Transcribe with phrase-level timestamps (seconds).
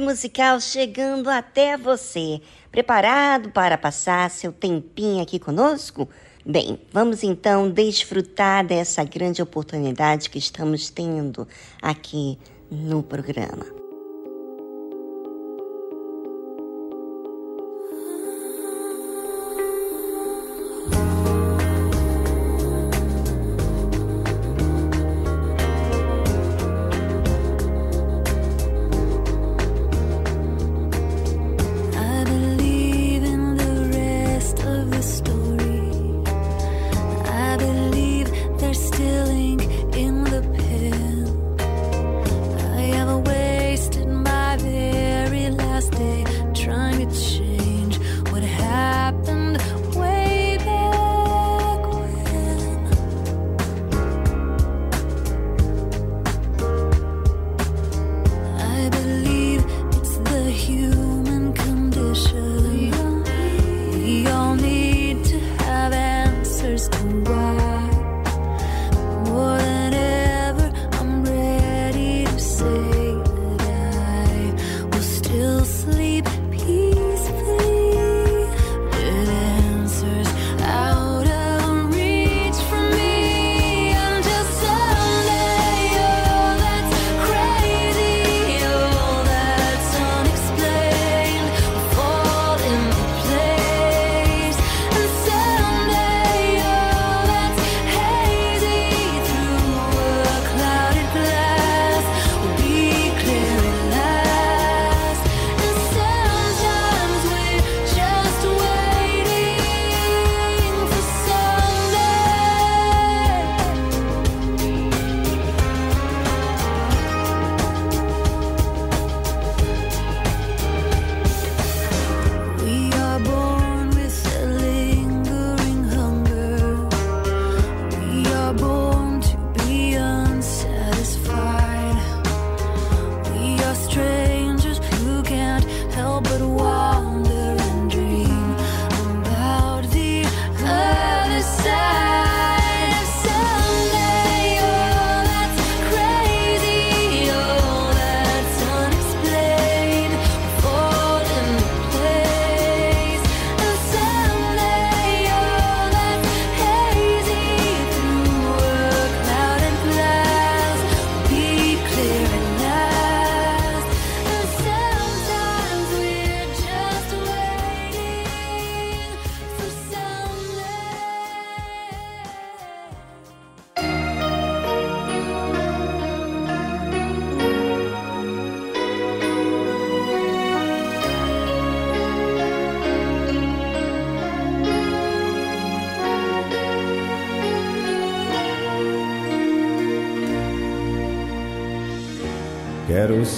[0.00, 2.40] Musical chegando até você.
[2.70, 6.08] Preparado para passar seu tempinho aqui conosco?
[6.44, 11.46] Bem, vamos então desfrutar dessa grande oportunidade que estamos tendo
[11.82, 12.38] aqui
[12.70, 13.77] no programa.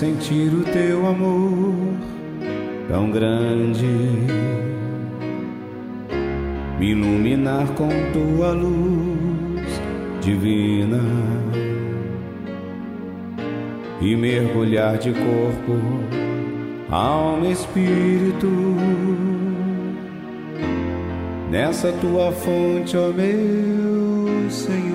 [0.00, 1.74] Sentir o teu amor
[2.88, 3.84] tão grande,
[6.78, 9.68] me iluminar com tua luz
[10.22, 11.02] divina
[14.00, 15.78] e mergulhar de corpo,
[16.90, 18.48] alma e espírito
[21.50, 24.89] nessa tua fonte, ó meu Senhor.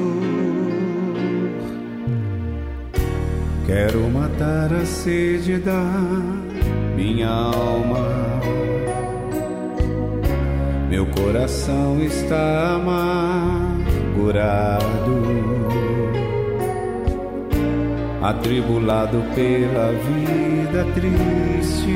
[4.36, 5.82] Matar a sede da
[6.96, 8.06] minha alma.
[10.90, 13.86] Meu coração está amargurado,
[18.22, 21.96] atribulado pela vida triste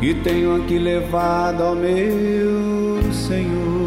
[0.00, 3.81] que tenho aqui levado ao meu Senhor.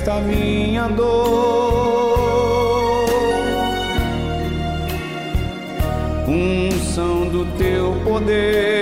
[0.00, 1.10] Esta minha dor.
[6.26, 8.79] Unção do teu poder,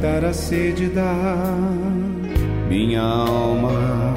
[0.00, 1.14] matar a sede da
[2.70, 4.14] minha alma.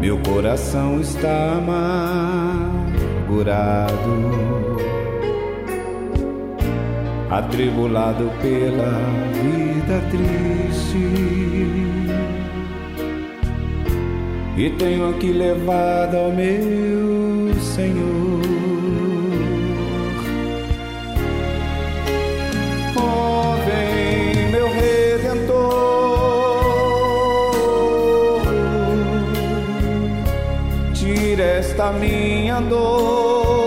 [0.00, 2.86] Meu coração está amargurado,
[7.28, 9.00] atribulado pela
[9.32, 11.08] vida triste.
[14.56, 18.23] E tenho aqui levado ao meu Senhor
[31.74, 33.64] esta minha dor.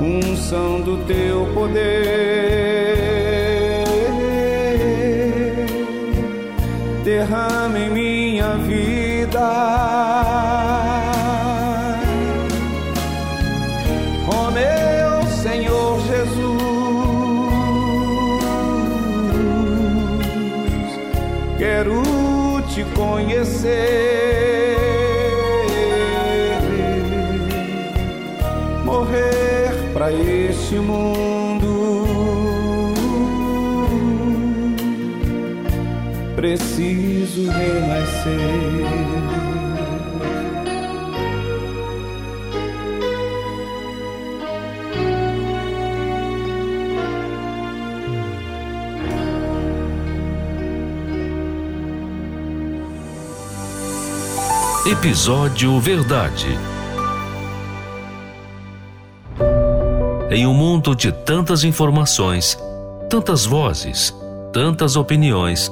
[0.00, 2.21] Unção do teu poder,
[37.32, 38.36] Preciso renascer.
[54.84, 56.58] Episódio Verdade.
[60.30, 62.58] Em um mundo de tantas informações,
[63.08, 64.14] tantas vozes,
[64.52, 65.71] tantas opiniões,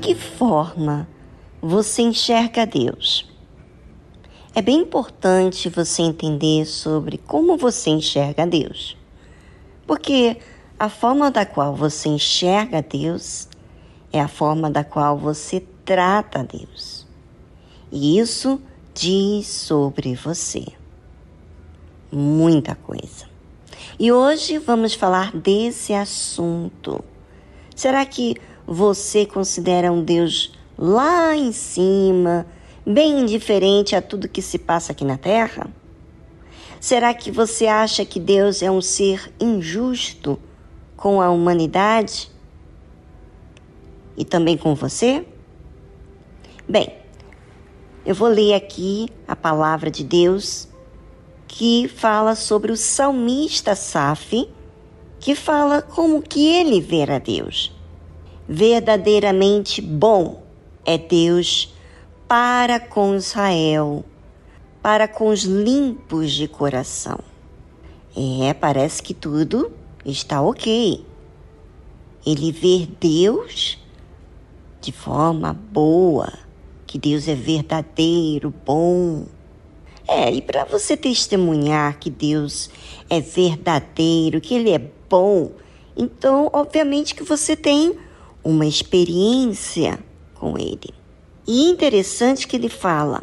[0.00, 1.06] Que forma
[1.60, 3.28] você enxerga Deus?
[4.54, 8.96] É bem importante você entender sobre como você enxerga Deus.
[9.86, 10.38] Porque
[10.78, 13.46] a forma da qual você enxerga Deus
[14.12, 17.06] é a forma da qual você trata Deus.
[17.92, 18.60] E isso
[18.94, 20.64] diz sobre você.
[22.12, 23.26] muita coisa.
[23.98, 27.04] E hoje vamos falar desse assunto.
[27.76, 28.34] Será que
[28.72, 32.46] você considera um Deus lá em cima,
[32.86, 35.68] bem indiferente a tudo que se passa aqui na Terra?
[36.78, 40.38] Será que você acha que Deus é um ser injusto
[40.96, 42.30] com a humanidade?
[44.16, 45.26] E também com você?
[46.68, 46.94] Bem,
[48.06, 50.68] eu vou ler aqui a palavra de Deus
[51.48, 54.48] que fala sobre o salmista Saf,
[55.18, 57.79] que fala como que ele vê a Deus.
[58.52, 60.42] Verdadeiramente bom
[60.84, 61.72] é Deus
[62.26, 64.04] para com Israel,
[64.82, 67.20] para com os limpos de coração.
[68.16, 69.70] É, parece que tudo
[70.04, 71.06] está ok.
[72.26, 73.78] Ele vê Deus
[74.80, 76.32] de forma boa,
[76.88, 79.26] que Deus é verdadeiro, bom.
[80.08, 82.68] É, e para você testemunhar que Deus
[83.08, 85.52] é verdadeiro, que Ele é bom,
[85.96, 88.09] então, obviamente que você tem
[88.42, 89.98] uma experiência
[90.34, 90.94] com Ele.
[91.46, 93.22] E interessante que ele fala: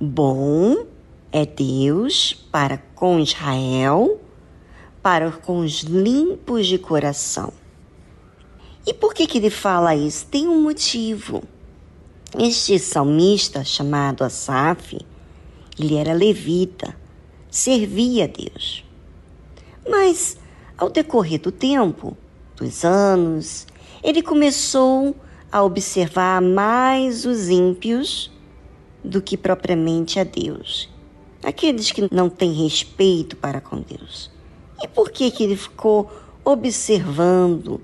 [0.00, 0.86] bom
[1.30, 4.20] é Deus para com Israel,
[5.02, 7.52] para com os limpos de coração.
[8.86, 10.26] E por que, que ele fala isso?
[10.26, 11.42] Tem um motivo.
[12.38, 14.98] Este salmista chamado Asaf,
[15.78, 16.96] ele era levita,
[17.50, 18.84] servia a Deus.
[19.88, 20.36] Mas,
[20.76, 22.16] ao decorrer do tempo,
[22.56, 23.66] dos anos,
[24.06, 25.16] ele começou
[25.50, 28.30] a observar mais os ímpios
[29.02, 30.88] do que propriamente a Deus.
[31.42, 34.30] Aqueles que não têm respeito para com Deus.
[34.80, 36.08] E por que, que ele ficou
[36.44, 37.80] observando,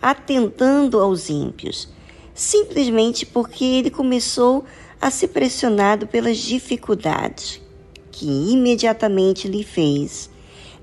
[0.00, 1.88] atentando aos ímpios?
[2.32, 4.64] Simplesmente porque ele começou
[5.00, 7.60] a ser pressionado pelas dificuldades,
[8.12, 10.30] que imediatamente lhe fez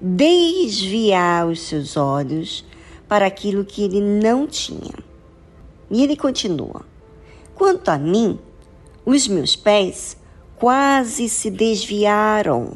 [0.02, 2.66] desviar os seus olhos
[3.12, 4.94] para aquilo que ele não tinha.
[5.90, 6.86] E ele continua:
[7.54, 8.40] Quanto a mim,
[9.06, 10.16] os meus pés
[10.56, 12.76] quase se desviaram.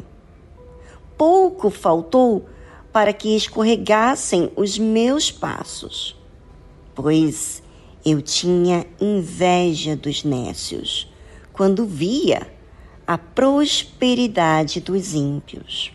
[1.17, 2.49] Pouco faltou
[2.91, 6.19] para que escorregassem os meus passos,
[6.93, 7.63] pois
[8.05, 11.09] eu tinha inveja dos nécios
[11.53, 12.45] quando via
[13.07, 15.93] a prosperidade dos ímpios.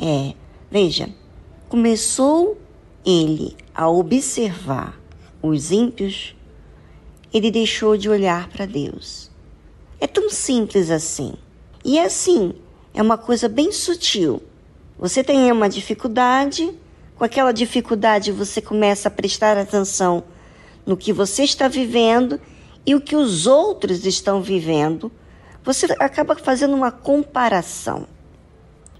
[0.00, 0.32] É,
[0.70, 1.10] veja,
[1.68, 2.56] começou
[3.04, 5.00] ele a observar
[5.42, 6.34] os ímpios,
[7.32, 9.30] ele deixou de olhar para Deus.
[10.00, 11.34] É tão simples assim.
[11.84, 12.54] E é assim,
[12.92, 14.42] é uma coisa bem sutil.
[14.98, 16.72] Você tem uma dificuldade,
[17.16, 20.24] com aquela dificuldade você começa a prestar atenção
[20.84, 22.40] no que você está vivendo
[22.84, 25.10] e o que os outros estão vivendo.
[25.62, 28.06] Você acaba fazendo uma comparação.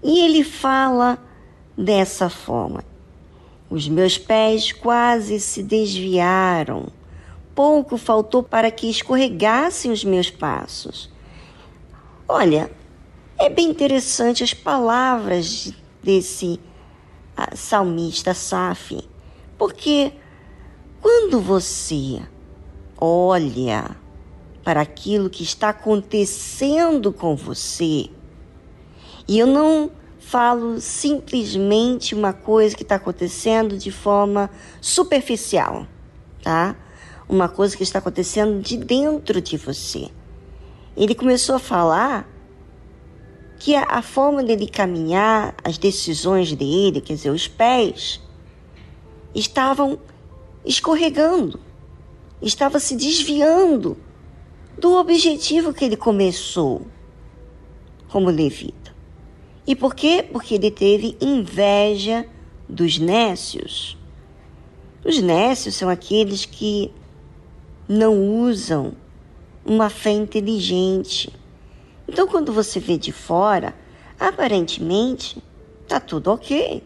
[0.03, 1.19] E ele fala
[1.77, 2.83] dessa forma:
[3.71, 6.89] os meus pés quase se desviaram.
[7.55, 11.09] Pouco faltou para que escorregassem os meus passos.
[12.27, 12.69] Olha,
[13.39, 15.73] é bem interessante as palavras
[16.03, 16.59] desse
[17.35, 19.07] ah, salmista Saf,
[19.57, 20.11] porque
[21.01, 22.21] quando você
[22.97, 23.95] olha
[24.65, 28.09] para aquilo que está acontecendo com você,
[29.27, 29.89] e eu não
[30.31, 35.85] falo simplesmente uma coisa que está acontecendo de forma superficial,
[36.41, 36.73] tá?
[37.27, 40.07] Uma coisa que está acontecendo de dentro de você.
[40.95, 42.29] Ele começou a falar
[43.59, 48.21] que a, forma dele caminhar, as decisões dele, quer dizer, os pés,
[49.35, 49.99] estavam
[50.63, 51.59] escorregando,
[52.41, 53.97] estava se desviando
[54.77, 56.87] do objetivo que ele começou
[58.07, 58.80] como levita.
[59.65, 60.25] E por quê?
[60.31, 62.25] Porque ele teve inveja
[62.67, 63.97] dos nécios.
[65.03, 66.91] Os nécios são aqueles que
[67.87, 68.93] não usam
[69.65, 71.31] uma fé inteligente.
[72.07, 73.75] Então, quando você vê de fora,
[74.19, 75.41] aparentemente
[75.83, 76.83] está tudo ok.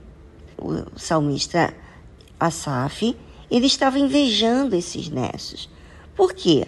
[0.58, 1.74] O salmista
[2.40, 3.16] Asaf,
[3.50, 5.70] ele estava invejando esses nécios.
[6.16, 6.68] Por quê?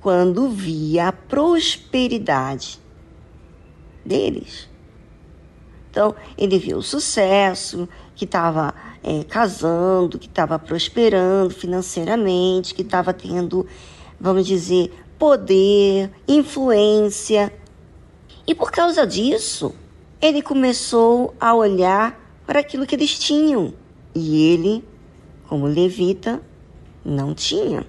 [0.00, 2.78] Quando via a prosperidade
[4.04, 4.69] deles,
[5.90, 13.12] então, ele viu o sucesso, que estava é, casando, que estava prosperando financeiramente, que estava
[13.12, 13.66] tendo,
[14.20, 17.52] vamos dizer, poder, influência.
[18.46, 19.74] E por causa disso,
[20.20, 23.74] ele começou a olhar para aquilo que eles tinham.
[24.14, 24.84] E ele,
[25.48, 26.40] como levita,
[27.04, 27.84] não tinha.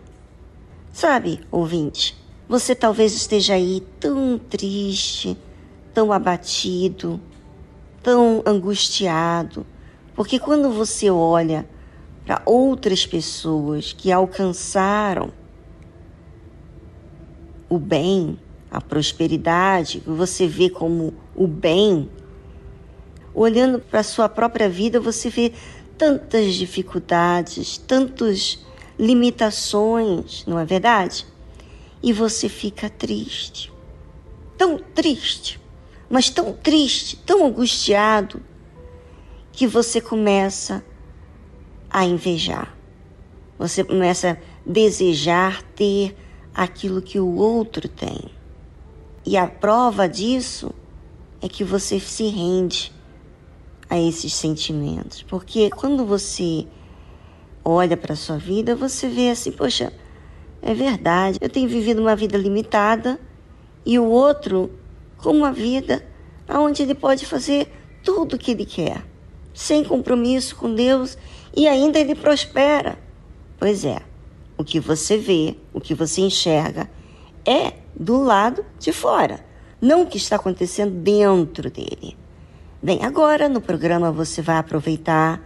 [0.91, 2.17] Sabe, ouvinte,
[2.49, 5.37] você talvez esteja aí tão triste,
[5.93, 7.19] tão abatido,
[8.01, 9.65] tão angustiado,
[10.15, 11.67] porque quando você olha
[12.25, 15.31] para outras pessoas que alcançaram
[17.69, 18.37] o bem,
[18.69, 22.09] a prosperidade, que você vê como o bem,
[23.33, 25.53] olhando para a sua própria vida, você vê
[25.97, 28.59] tantas dificuldades, tantas
[28.99, 31.25] limitações, não é verdade?
[32.03, 33.71] E você fica triste.
[34.57, 35.59] Tão triste,
[36.11, 38.41] mas tão triste, tão angustiado,
[39.51, 40.83] que você começa
[41.89, 42.75] a invejar.
[43.57, 46.15] Você começa a desejar ter
[46.53, 48.29] aquilo que o outro tem.
[49.25, 50.73] E a prova disso
[51.41, 52.91] é que você se rende
[53.89, 55.21] a esses sentimentos.
[55.23, 56.67] Porque quando você
[57.63, 59.93] olha para a sua vida, você vê assim, poxa,
[60.61, 63.19] é verdade, eu tenho vivido uma vida limitada
[63.85, 64.71] e o outro
[65.21, 66.05] com uma vida
[66.49, 67.71] onde ele pode fazer
[68.03, 69.05] tudo o que ele quer,
[69.53, 71.17] sem compromisso com Deus
[71.55, 72.97] e ainda ele prospera.
[73.59, 73.99] Pois é,
[74.57, 76.89] o que você vê, o que você enxerga
[77.45, 79.45] é do lado de fora,
[79.79, 82.17] não o que está acontecendo dentro dele.
[82.81, 85.41] Bem, agora no programa você vai aproveitar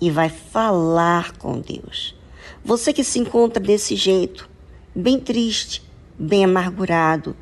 [0.00, 2.16] e vai falar com Deus.
[2.64, 4.48] Você que se encontra desse jeito,
[4.94, 5.82] bem triste,
[6.18, 7.36] bem amargurado,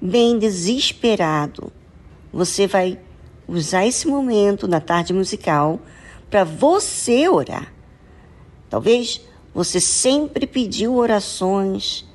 [0.00, 1.72] bem desesperado,
[2.32, 2.98] você vai
[3.46, 5.80] usar esse momento na tarde musical
[6.30, 7.72] para você orar.
[8.68, 9.20] Talvez
[9.54, 12.06] você sempre pediu orações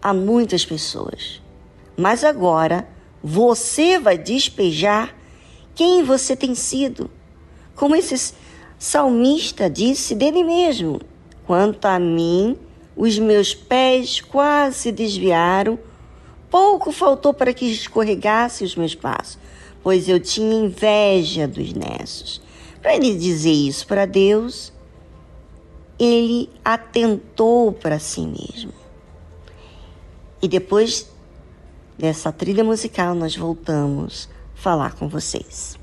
[0.00, 1.40] a muitas pessoas,
[1.96, 2.86] mas agora
[3.22, 5.14] você vai despejar
[5.74, 7.10] quem você tem sido.
[7.74, 8.34] Como esse
[8.78, 11.00] salmista disse dele mesmo:
[11.46, 12.58] Quanto a mim,
[12.96, 15.78] os meus pés quase se desviaram,
[16.52, 19.38] pouco faltou para que escorregasse os meus passos,
[19.82, 22.42] pois eu tinha inveja dos nessos.
[22.82, 24.70] Para ele dizer isso para Deus,
[25.98, 28.72] ele atentou para si mesmo.
[30.42, 31.10] E depois
[31.98, 35.78] dessa trilha musical, nós voltamos falar com vocês.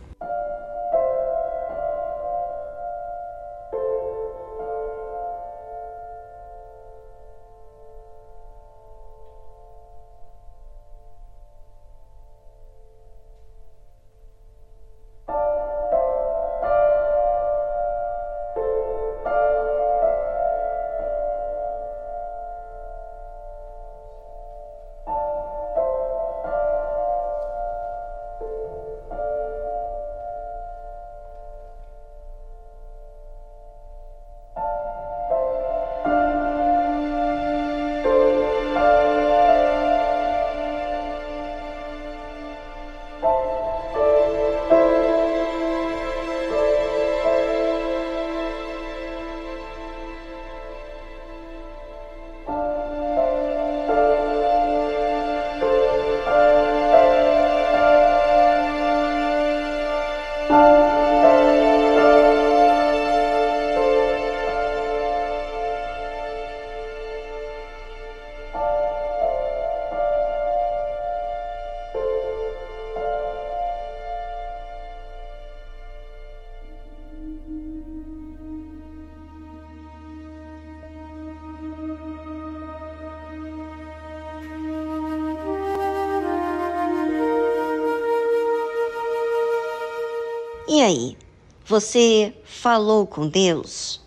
[90.80, 91.18] E aí,
[91.66, 94.00] você falou com Deus?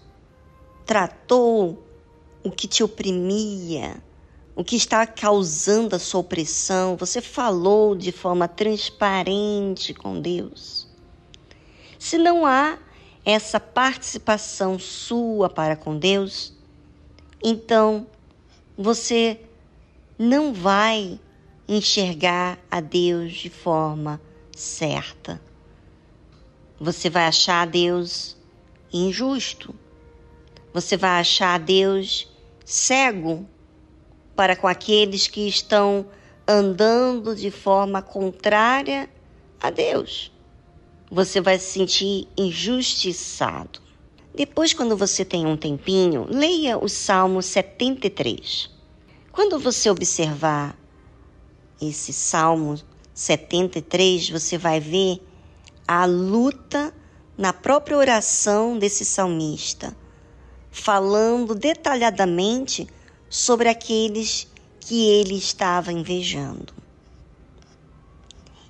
[0.86, 1.86] Tratou
[2.42, 4.02] o que te oprimia?
[4.56, 6.96] O que está causando a sua opressão?
[6.96, 10.88] Você falou de forma transparente com Deus?
[11.98, 12.78] Se não há
[13.22, 16.54] essa participação sua para com Deus,
[17.44, 18.06] então
[18.78, 19.38] você
[20.18, 21.20] não vai
[21.68, 24.18] enxergar a Deus de forma
[24.56, 25.38] certa
[26.82, 28.36] você vai achar Deus
[28.92, 29.72] injusto.
[30.74, 32.28] Você vai achar Deus
[32.64, 33.46] cego
[34.34, 36.04] para com aqueles que estão
[36.46, 39.08] andando de forma contrária
[39.60, 40.32] a Deus.
[41.08, 43.80] Você vai se sentir injustiçado.
[44.34, 48.68] Depois, quando você tem um tempinho, leia o Salmo 73.
[49.30, 50.76] Quando você observar
[51.80, 52.76] esse Salmo
[53.14, 55.20] 73, você vai ver
[55.86, 56.94] a luta
[57.36, 59.96] na própria oração desse salmista,
[60.70, 62.86] falando detalhadamente
[63.28, 64.46] sobre aqueles
[64.80, 66.72] que ele estava invejando.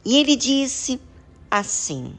[0.05, 1.01] E ele disse
[1.51, 2.16] assim: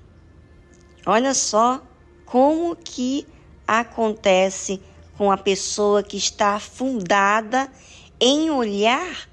[1.05, 1.81] Olha só
[2.25, 3.27] como que
[3.67, 4.81] acontece
[5.17, 7.71] com a pessoa que está afundada
[8.19, 9.29] em olhar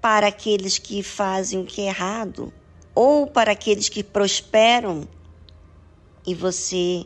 [0.00, 2.52] para aqueles que fazem o que é errado
[2.94, 5.08] ou para aqueles que prosperam
[6.26, 7.04] e você,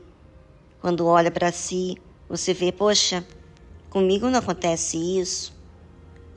[0.80, 1.96] quando olha para si,
[2.28, 3.26] você vê, poxa,
[3.88, 5.54] comigo não acontece isso.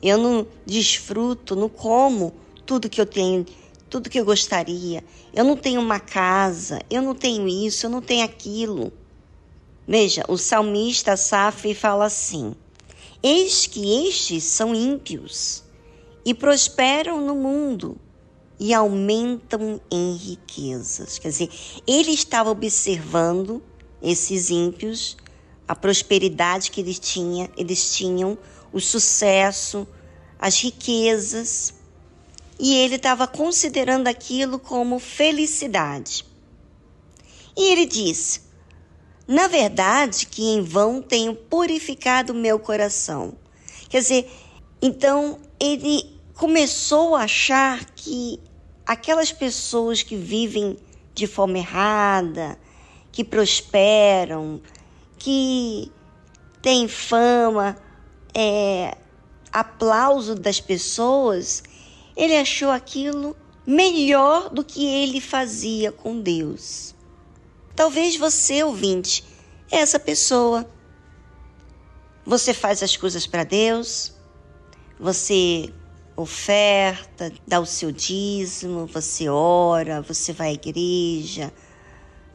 [0.01, 2.33] Eu não desfruto, não como
[2.65, 3.45] tudo que eu tenho,
[3.89, 5.03] tudo que eu gostaria.
[5.33, 8.93] Eu não tenho uma casa, eu não tenho isso, eu não tenho aquilo.
[9.85, 12.55] Veja, o salmista Safri fala assim:
[13.21, 15.63] Eis que estes são ímpios
[16.23, 17.97] e prosperam no mundo
[18.59, 21.17] e aumentam em riquezas.
[21.17, 21.49] Quer dizer,
[21.87, 23.63] ele estava observando
[24.01, 25.15] esses ímpios,
[25.67, 28.37] a prosperidade que eles, tinha, eles tinham,
[28.73, 29.87] o sucesso,
[30.37, 31.73] as riquezas,
[32.59, 36.25] e ele estava considerando aquilo como felicidade.
[37.55, 38.41] E ele disse:
[39.27, 43.37] Na verdade, que em vão tenho purificado meu coração.
[43.89, 44.31] Quer dizer,
[44.81, 48.39] então ele começou a achar que
[48.89, 50.75] aquelas pessoas que vivem
[51.13, 52.57] de forma errada,
[53.11, 54.59] que prosperam,
[55.15, 55.91] que
[56.59, 57.77] têm fama,
[58.33, 58.97] é,
[59.53, 61.61] aplauso das pessoas,
[62.17, 66.95] ele achou aquilo melhor do que ele fazia com Deus.
[67.75, 69.23] Talvez você, ouvinte,
[69.69, 70.67] é essa pessoa.
[72.25, 74.15] Você faz as coisas para Deus,
[74.99, 75.71] você
[76.21, 81.53] oferta, dá o seu dízimo, você ora, você vai à igreja,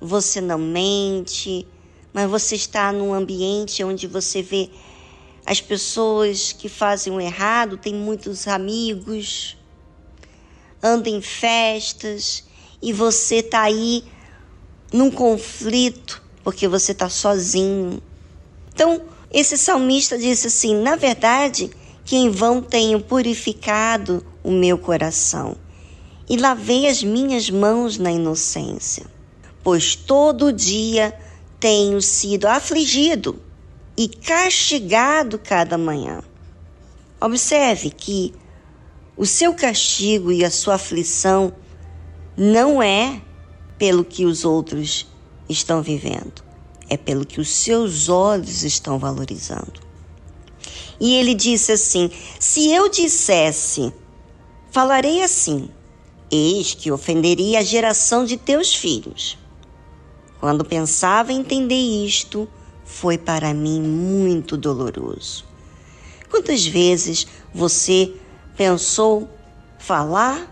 [0.01, 1.67] você não mente,
[2.13, 4.71] mas você está num ambiente onde você vê
[5.45, 9.59] as pessoas que fazem o errado, tem muitos amigos,
[10.83, 12.45] anda em festas
[12.81, 14.05] e você está aí
[14.91, 18.03] num conflito porque você está sozinho.
[18.73, 21.71] Então, esse salmista disse assim: na verdade,
[22.05, 25.57] que em vão tenho purificado o meu coração
[26.29, 29.07] e lavei as minhas mãos na inocência,
[29.63, 31.17] pois todo dia
[31.59, 33.41] tenho sido afligido
[33.97, 36.23] e castigado cada manhã.
[37.21, 38.35] Observe que
[39.17, 41.55] o seu castigo e a sua aflição
[42.37, 43.23] não é
[43.79, 45.07] pelo que os outros
[45.49, 46.43] estão vivendo,
[46.89, 49.81] é pelo que os seus olhos estão valorizando.
[51.05, 53.93] E ele disse assim: Se eu dissesse,
[54.71, 55.69] falarei assim,
[56.31, 59.37] eis que ofenderia a geração de teus filhos.
[60.41, 61.75] Quando pensava entender
[62.07, 62.49] isto,
[62.87, 65.45] foi para mim muito doloroso.
[66.31, 68.15] Quantas vezes você
[68.57, 69.29] pensou
[69.79, 70.51] falar,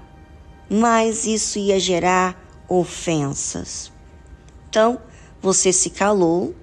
[0.69, 2.39] mas isso ia gerar
[2.69, 3.91] ofensas?
[4.69, 5.01] Então,
[5.41, 6.55] você se calou,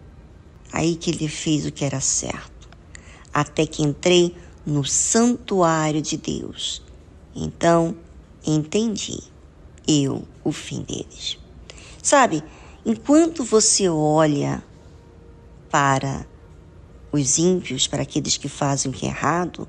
[0.71, 2.58] aí que ele fez o que era certo
[3.39, 6.81] até que entrei no santuário de Deus.
[7.35, 7.95] Então
[8.45, 9.19] entendi
[9.87, 11.37] eu o fim deles.
[12.01, 12.43] Sabe,
[12.85, 14.63] enquanto você olha
[15.69, 16.25] para
[17.11, 19.67] os ímpios, para aqueles que fazem o que é errado,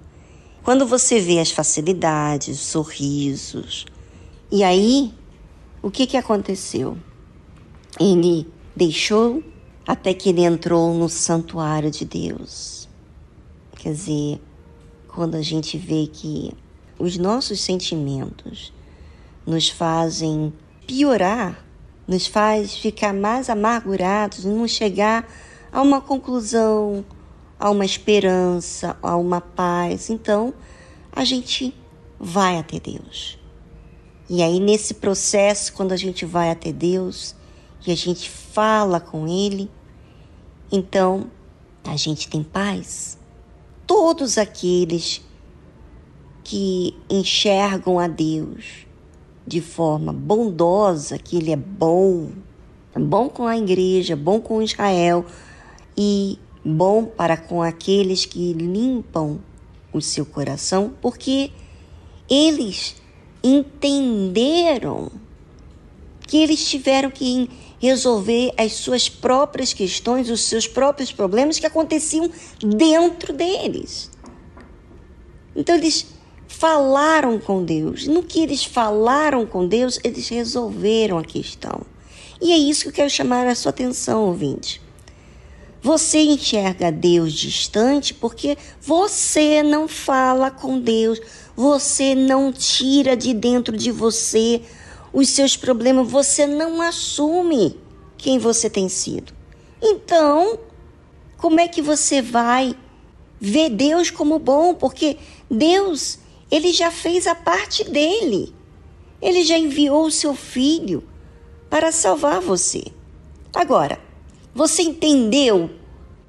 [0.62, 3.86] quando você vê as facilidades, os sorrisos,
[4.50, 5.14] e aí
[5.82, 6.98] o que, que aconteceu?
[7.98, 9.42] Ele deixou
[9.86, 12.79] até que ele entrou no santuário de Deus.
[13.80, 14.38] Quer dizer,
[15.08, 16.52] quando a gente vê que
[16.98, 18.74] os nossos sentimentos
[19.46, 20.52] nos fazem
[20.86, 21.64] piorar,
[22.06, 25.26] nos faz ficar mais amargurados, não chegar
[25.72, 27.02] a uma conclusão,
[27.58, 30.10] a uma esperança, a uma paz.
[30.10, 30.52] Então,
[31.10, 31.74] a gente
[32.18, 33.38] vai até Deus.
[34.28, 37.34] E aí, nesse processo, quando a gente vai até Deus
[37.86, 39.70] e a gente fala com Ele,
[40.70, 41.30] então
[41.82, 43.18] a gente tem paz
[43.90, 45.20] todos aqueles
[46.44, 48.86] que enxergam a Deus
[49.44, 52.30] de forma bondosa, que Ele é bom,
[52.94, 55.26] é bom com a igreja, bom com Israel
[55.98, 59.40] e bom para com aqueles que limpam
[59.92, 61.50] o seu coração, porque
[62.30, 62.94] eles
[63.42, 65.10] entenderam
[66.28, 67.50] que eles tiveram que
[67.80, 72.30] resolver as suas próprias questões, os seus próprios problemas que aconteciam
[72.62, 74.10] dentro deles.
[75.56, 76.06] Então eles
[76.46, 78.06] falaram com Deus.
[78.06, 81.80] No que eles falaram com Deus, eles resolveram a questão.
[82.40, 84.80] E é isso que eu quero chamar a sua atenção, ouvinte.
[85.82, 91.18] Você enxerga Deus distante porque você não fala com Deus,
[91.56, 94.60] você não tira de dentro de você
[95.12, 97.78] os seus problemas, você não assume
[98.16, 99.32] quem você tem sido.
[99.82, 100.58] Então,
[101.36, 102.76] como é que você vai
[103.40, 104.74] ver Deus como bom?
[104.74, 105.16] Porque
[105.50, 106.18] Deus,
[106.50, 108.54] ele já fez a parte dele.
[109.20, 111.02] Ele já enviou o seu filho
[111.68, 112.84] para salvar você.
[113.54, 114.00] Agora,
[114.54, 115.70] você entendeu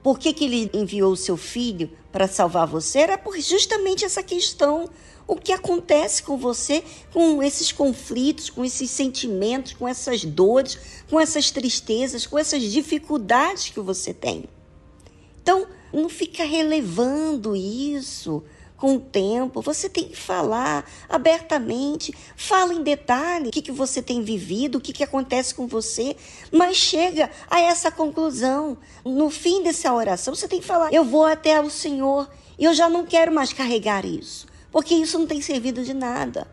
[0.02, 3.00] por que, que ele enviou o seu filho para salvar você?
[3.00, 4.90] Era por justamente essa questão.
[5.28, 10.78] O que acontece com você, com esses conflitos, com esses sentimentos, com essas dores,
[11.10, 14.46] com essas tristezas, com essas dificuldades que você tem.
[15.42, 18.44] Então, não fica relevando isso
[18.82, 19.62] com o tempo.
[19.62, 24.82] Você tem que falar abertamente, fala em detalhe o que, que você tem vivido, o
[24.82, 26.18] que, que acontece com você,
[26.52, 28.76] mas chega a essa conclusão.
[29.06, 32.74] No fim dessa oração, você tem que falar: Eu vou até o Senhor e eu
[32.74, 36.48] já não quero mais carregar isso, porque isso não tem servido de nada.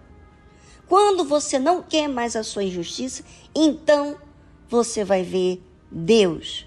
[0.86, 3.22] Quando você não quer mais a sua injustiça,
[3.54, 4.16] então
[4.68, 6.66] você vai ver Deus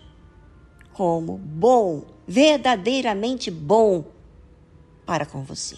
[0.94, 4.06] como bom, verdadeiramente bom
[5.06, 5.78] para com você.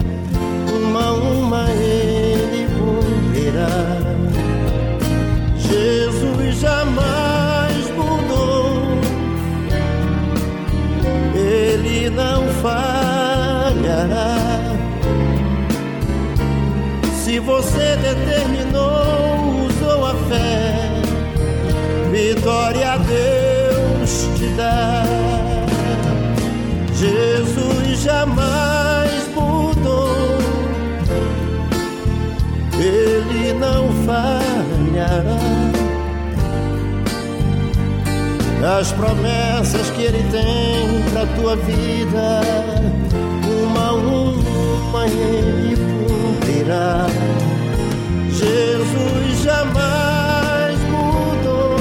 [5.57, 8.83] Jesus jamais mudou,
[11.35, 14.37] Ele não falhará.
[17.23, 20.73] Se você determinou, usou a fé,
[22.11, 25.03] vitória a Deus te dá.
[26.93, 28.80] Jesus jamais
[34.05, 35.39] falhará.
[38.79, 42.41] As promessas que ele tem pra tua vida,
[43.63, 45.75] uma a uma ele
[46.07, 47.07] cumprirá.
[48.29, 51.75] Jesus jamais mudou,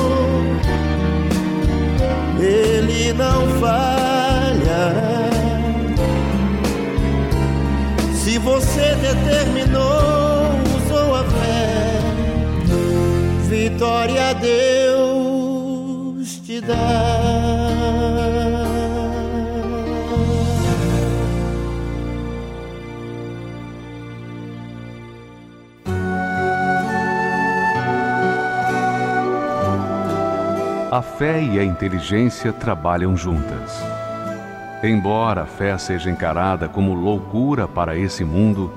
[2.41, 5.31] ele não falhará.
[8.15, 10.00] Se você determinou
[13.81, 14.59] Vitória Deus
[16.45, 16.77] te dá.
[30.90, 33.83] A fé e a inteligência trabalham juntas.
[34.83, 38.71] Embora a fé seja encarada como loucura para esse mundo,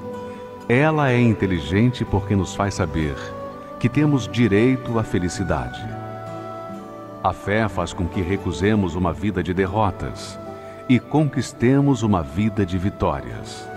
[0.69, 3.17] ela é inteligente porque nos faz saber
[3.83, 5.85] que temos direito à felicidade.
[7.21, 10.39] A fé faz com que recusemos uma vida de derrotas
[10.87, 13.67] e conquistemos uma vida de vitórias.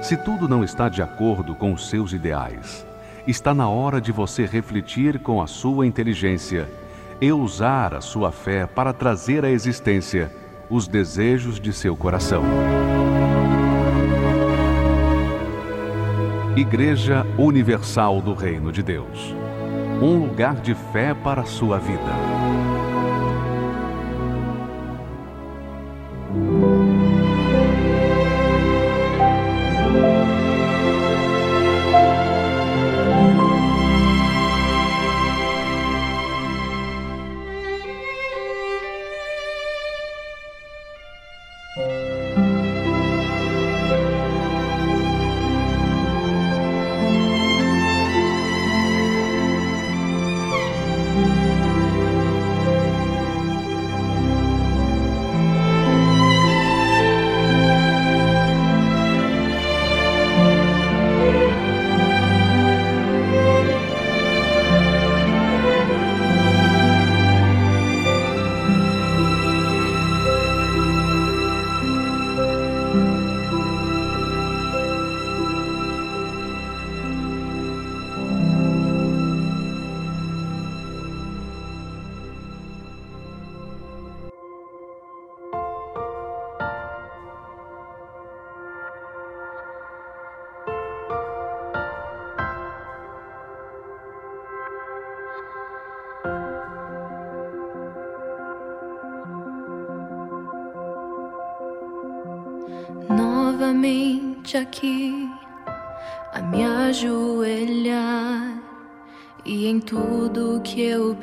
[0.00, 2.86] Se tudo não está de acordo com os seus ideais,
[3.26, 6.66] está na hora de você refletir com a sua inteligência
[7.20, 10.32] e usar a sua fé para trazer à existência
[10.70, 12.42] os desejos de seu coração.
[16.56, 19.34] Igreja Universal do Reino de Deus
[20.00, 22.35] um lugar de fé para a sua vida.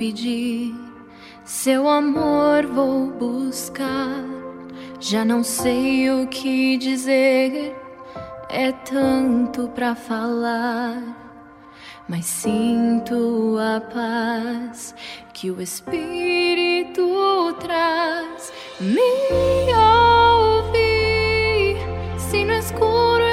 [0.04, 0.76] Que eu pedi,
[1.46, 4.26] seu amor vou buscar.
[5.00, 7.76] Já não sei o que dizer,
[8.50, 11.02] é tanto para falar,
[12.08, 14.96] mas sinto a paz
[15.34, 18.52] que o Espírito traz.
[18.80, 19.24] Me
[22.18, 23.33] se no escuro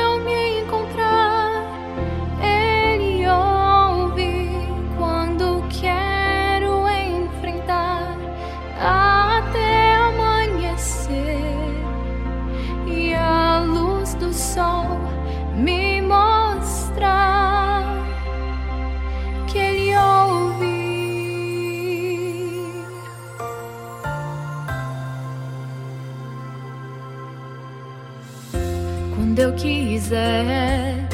[29.40, 31.08] quando eu quiser,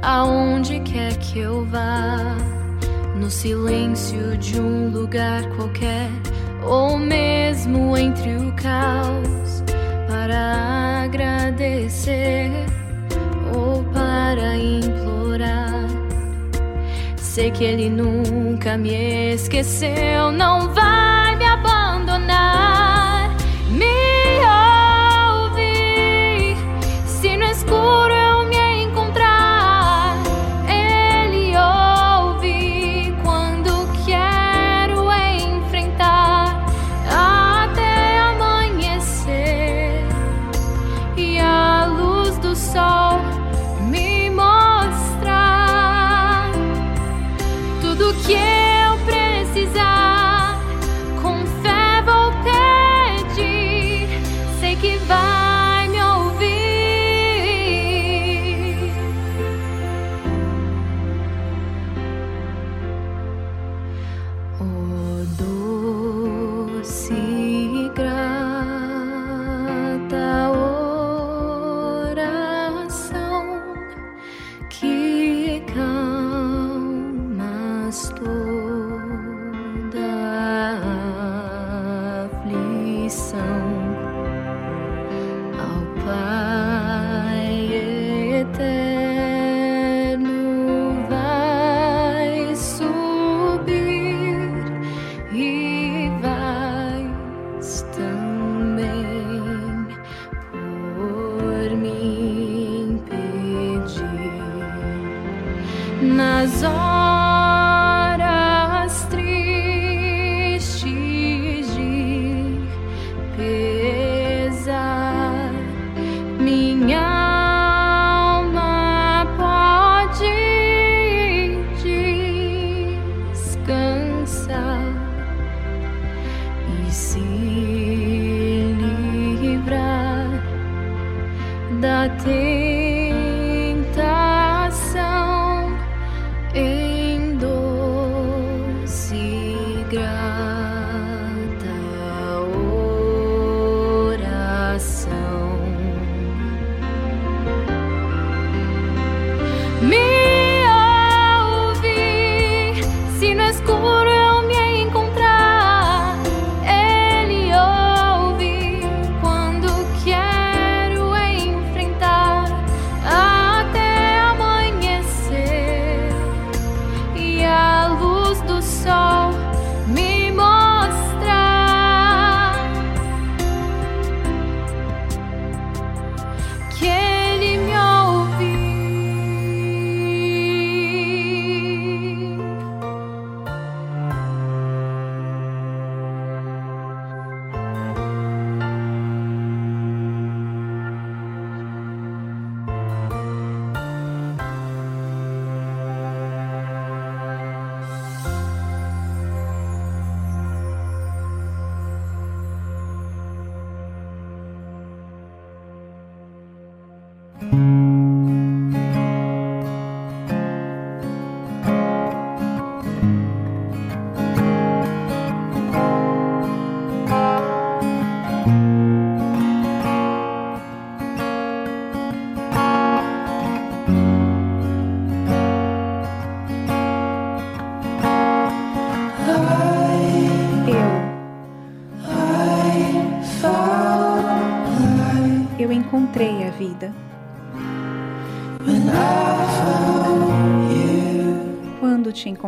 [0.00, 2.34] aonde quer que eu vá,
[3.14, 6.08] no silêncio de um lugar qualquer,
[6.64, 9.62] ou mesmo entre o caos,
[10.08, 12.50] para agradecer
[13.54, 15.86] ou para implorar.
[17.16, 22.97] Sei que Ele nunca me esqueceu, não vai me abandonar.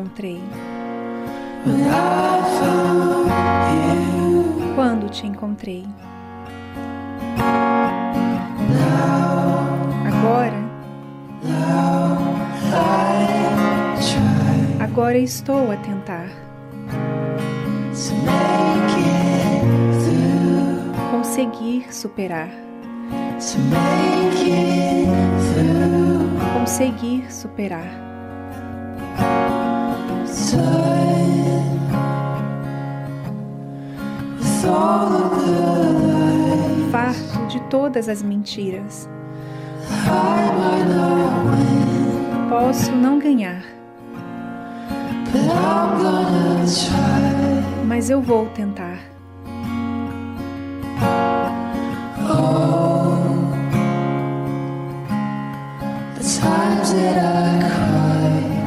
[0.01, 0.40] Encontrei?
[4.74, 5.86] Quando te encontrei?
[10.07, 10.70] Agora,
[14.80, 16.28] agora estou a tentar
[21.11, 22.48] conseguir superar
[26.55, 27.99] conseguir superar.
[37.71, 39.09] Todas as mentiras.
[42.49, 43.62] Posso não ganhar,
[47.87, 48.99] mas eu vou tentar.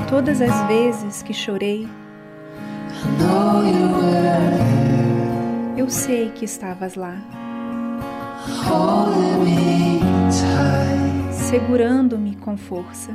[0.08, 1.88] Todas as vezes que chorei,
[5.76, 7.18] eu sei que estavas lá,
[11.53, 13.11] segurando-me com força.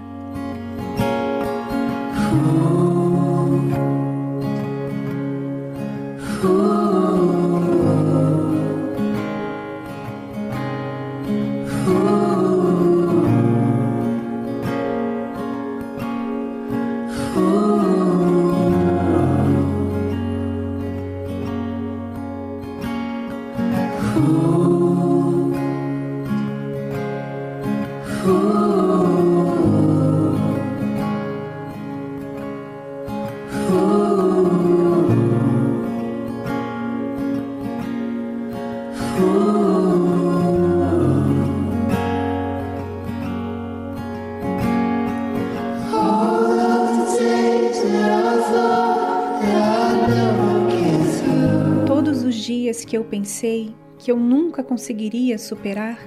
[53.18, 55.98] Pensei que eu nunca conseguiria superar?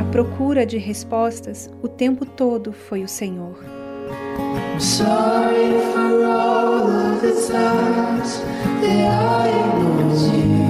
[0.00, 3.56] A procura de respostas o tempo todo foi o Senhor.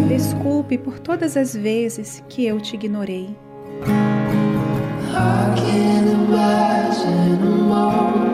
[0.09, 3.35] Desculpe por todas as vezes que eu te ignorei.
[5.17, 8.34] I can imagine a moment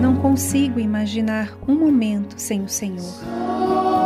[0.00, 4.03] não consigo imaginar um momento sem o Senhor.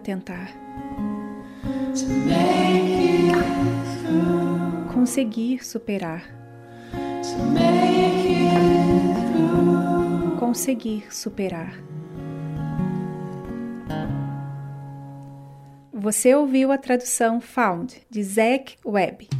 [0.00, 0.50] Tentar.
[4.92, 6.24] Conseguir superar.
[10.38, 11.74] Conseguir superar.
[15.92, 19.39] Você ouviu a tradução Found de Zack Webb.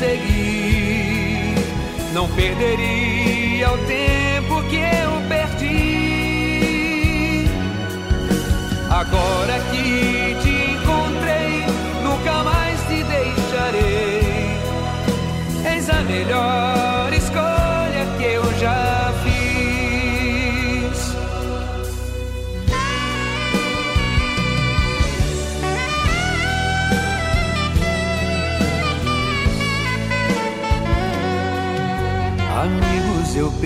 [0.00, 1.54] seguir.
[2.14, 6.70] Não perderia o tempo que eu perdi.
[8.88, 9.59] Agora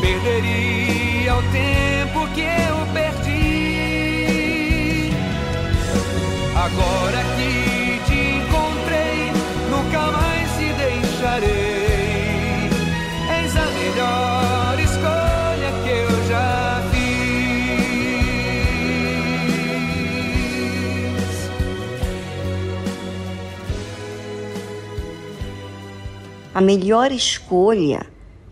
[0.00, 4.30] perderia o tempo que eu perdi.
[6.56, 9.32] Agora que te encontrei,
[9.70, 12.70] nunca mais te deixarei.
[13.42, 16.70] És a melhor escolha que eu já
[26.52, 28.04] A melhor escolha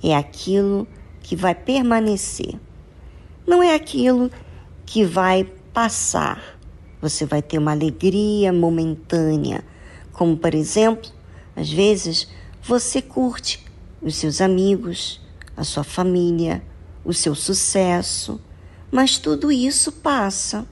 [0.03, 0.98] é aquilo que
[1.37, 2.59] vai permanecer.
[3.47, 4.31] Não é aquilo
[4.85, 6.59] que vai passar.
[7.01, 9.65] Você vai ter uma alegria momentânea,
[10.13, 11.11] como por exemplo,
[11.55, 12.29] às vezes
[12.63, 13.65] você curte
[14.03, 15.21] os seus amigos,
[15.57, 16.63] a sua família,
[17.05, 18.41] o seu sucesso,
[18.91, 20.67] mas tudo isso passa.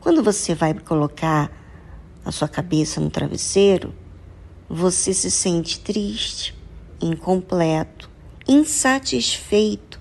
[0.00, 1.50] Quando você vai colocar
[2.24, 3.94] a sua cabeça no travesseiro,
[4.68, 6.54] você se sente triste,
[7.00, 8.10] incompleto,
[8.46, 10.00] insatisfeito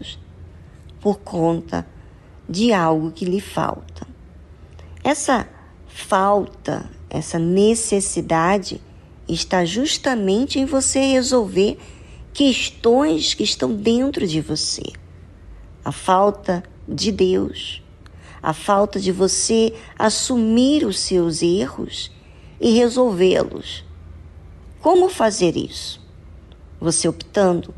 [1.00, 1.88] por conta
[2.48, 4.08] de algo que lhe falta.
[5.04, 5.48] Essa
[5.88, 8.82] falta, essa necessidade
[9.28, 11.78] está justamente em você resolver
[12.34, 14.84] questões que estão dentro de você.
[15.84, 17.82] A falta de Deus,
[18.42, 22.12] a falta de você assumir os seus erros
[22.60, 23.84] e resolvê-los
[24.80, 26.02] Como fazer isso?
[26.80, 27.74] Você optando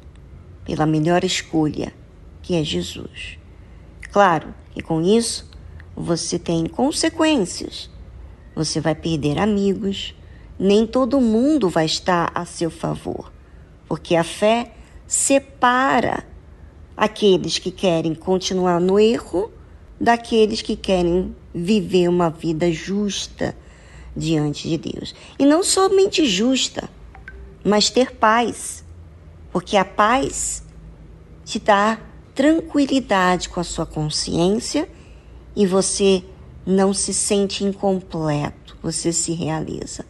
[0.65, 1.93] pela melhor escolha,
[2.41, 3.37] que é Jesus.
[4.11, 5.49] Claro que com isso
[5.95, 7.89] você tem consequências.
[8.55, 10.15] Você vai perder amigos,
[10.59, 13.31] nem todo mundo vai estar a seu favor,
[13.87, 14.71] porque a fé
[15.07, 16.23] separa
[16.95, 19.51] aqueles que querem continuar no erro
[19.99, 23.55] daqueles que querem viver uma vida justa
[24.15, 25.15] diante de Deus.
[25.37, 26.89] E não somente justa,
[27.63, 28.82] mas ter paz,
[29.53, 30.63] porque a paz
[31.45, 31.99] te dá
[32.33, 34.89] tranquilidade com a sua consciência
[35.55, 36.23] e você
[36.65, 40.05] não se sente incompleto, você se realiza.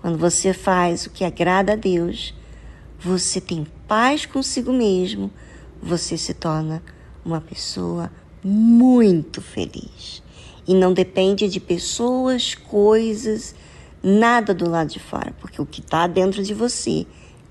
[0.00, 2.34] Quando você faz o que agrada a Deus,
[2.98, 5.30] você tem paz consigo mesmo,
[5.80, 6.82] você se torna
[7.24, 8.10] uma pessoa
[8.42, 10.24] muito feliz.
[10.66, 13.54] E não depende de pessoas, coisas,
[14.02, 17.06] nada do lado de fora, porque o que está dentro de você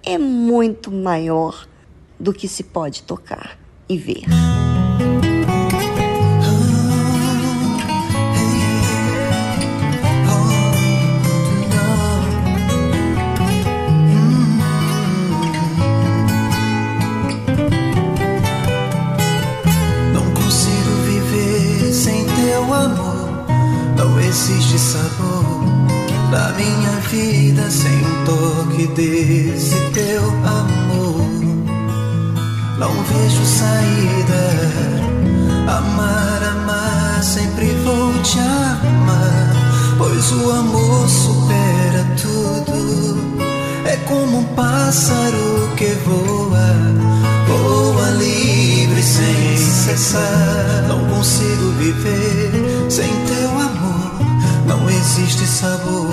[0.08, 1.68] é muito maior
[2.18, 4.24] do que se pode tocar e ver.
[40.18, 43.38] Pois o amor supera tudo.
[43.86, 46.74] É como um pássaro que voa,
[47.46, 50.86] voa livre sem cessar.
[50.88, 52.52] Não consigo viver
[52.90, 54.12] sem teu amor.
[54.66, 56.10] Não existe sabor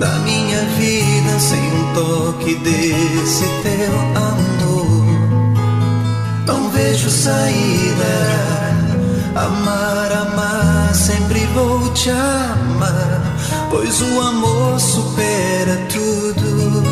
[0.00, 5.04] da minha vida sem um toque desse teu amor.
[6.48, 8.74] Não vejo saída.
[9.36, 11.33] Amar, amar, sempre
[11.94, 13.22] te amar.
[13.70, 16.82] Pois o amor supera tudo.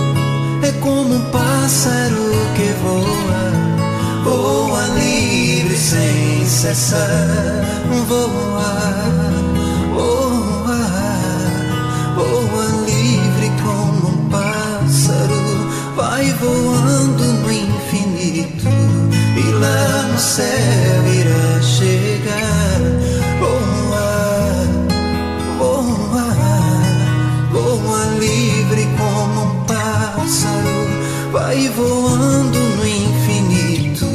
[0.62, 7.64] É como um pássaro que voa, voa livre sem cessar.
[8.08, 8.72] Voa
[16.42, 18.68] voando no infinito
[19.36, 22.61] e lá no céu irá chegar.
[31.52, 34.06] Vai voando no infinito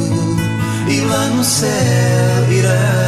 [0.88, 3.07] e lá no céu irá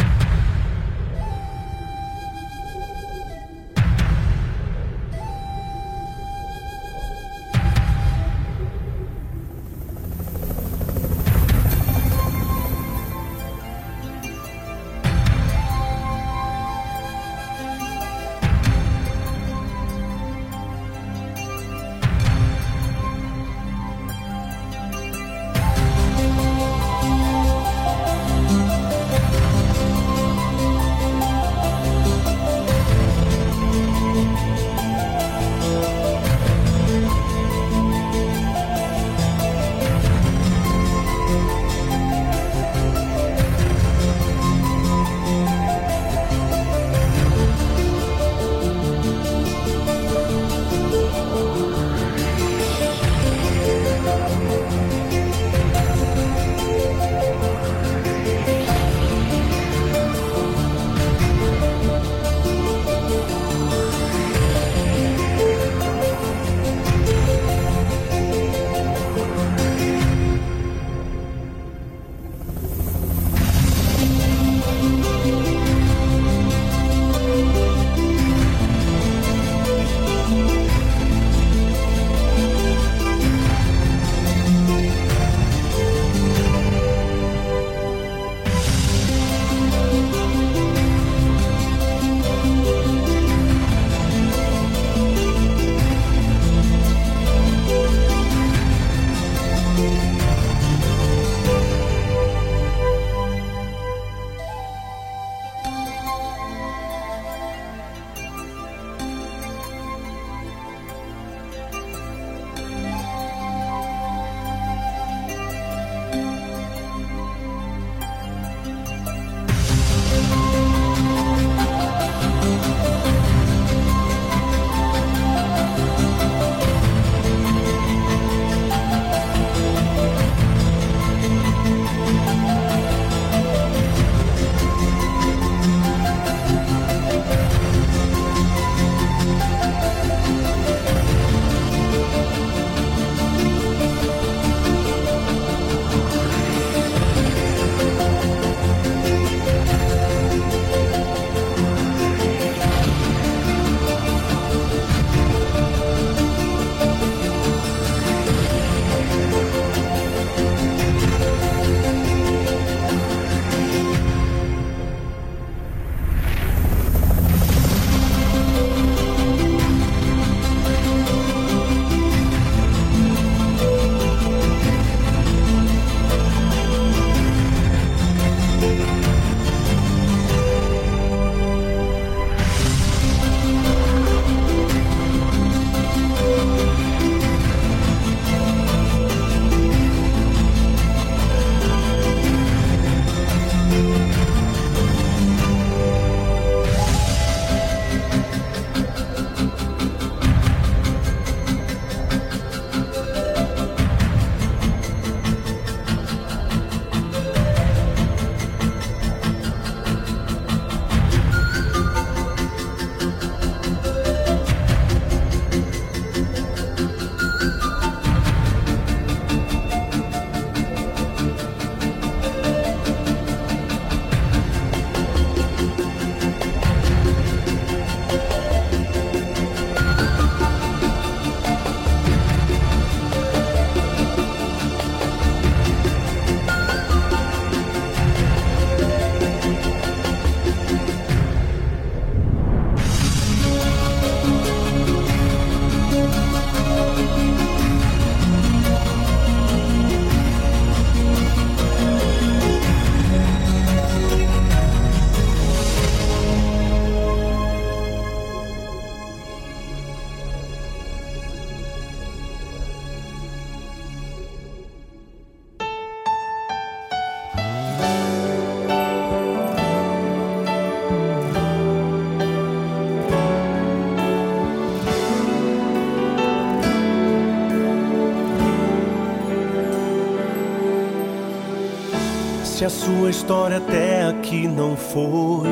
[282.61, 285.49] Se a sua história até aqui não foi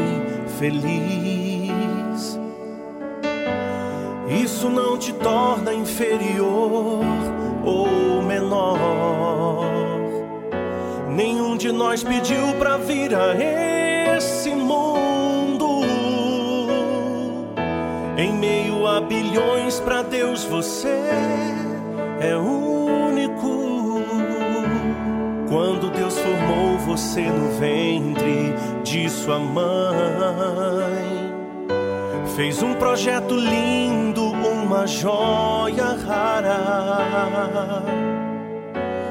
[0.59, 2.39] feliz,
[4.29, 7.03] isso não te torna inferior
[7.65, 9.71] ou menor.
[11.09, 13.33] Nenhum de nós pediu pra vir a
[14.15, 15.81] esse mundo.
[18.19, 20.95] Em meio a bilhões, pra Deus você
[22.21, 22.68] é único.
[25.49, 29.65] Quando Deus formou você no ventre de sua mãe,
[32.35, 37.81] fez um projeto lindo, uma joia rara.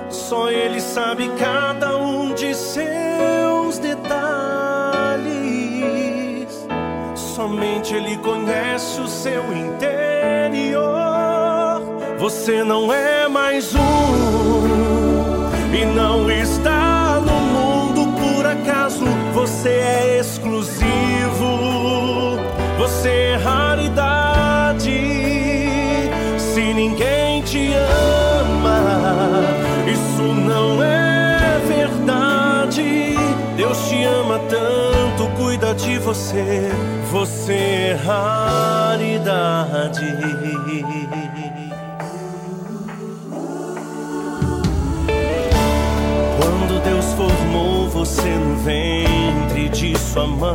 [0.09, 4.07] Só Ele sabe cada um de seus detalhes.
[7.17, 10.87] Somente Ele conhece o seu interior.
[12.17, 14.88] Você não é mais um
[15.81, 19.05] e não está no mundo por acaso.
[19.33, 20.81] Você é exclusivo,
[22.77, 24.91] você é raridade.
[26.37, 29.45] Se ninguém te ama,
[29.87, 33.15] isso não é verdade.
[33.57, 36.73] Deus te ama tanto, cuida de você.
[37.13, 39.29] Você é raridade.
[48.09, 50.49] Você no ventre de sua mãe.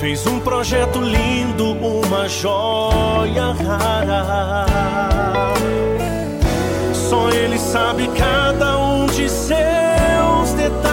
[0.00, 4.66] Fez um projeto lindo, uma joia rara.
[6.94, 10.88] Só Ele sabe cada um de seus detalhes.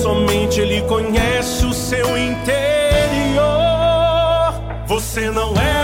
[0.00, 3.48] Somente Ele conhece o seu interior.
[4.86, 5.77] Você não é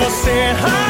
[0.00, 0.30] você.
[0.30, 0.89] Você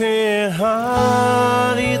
[0.00, 1.94] É raridade.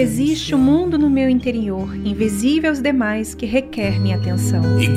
[0.00, 4.80] Que existe um mundo no meu interior, invisível aos demais, que requer minha atenção.
[4.80, 4.88] E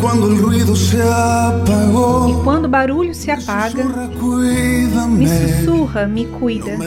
[2.41, 3.83] quando o barulho se apaga,
[5.09, 6.77] me sussurra, me cuida.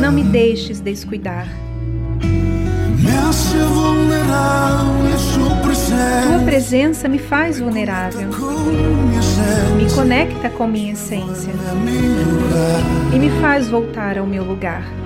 [0.00, 1.46] Não me deixes descuidar.
[6.26, 8.30] Tua presença me faz vulnerável,
[9.76, 11.52] me conecta com minha essência
[13.14, 15.05] e me faz voltar ao meu lugar.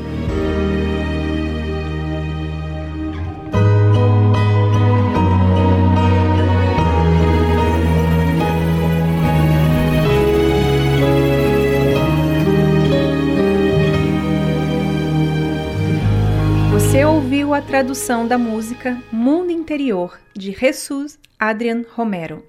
[16.91, 22.43] Você ouviu a tradução da música Mundo Interior, de Jesus Adrian Romero.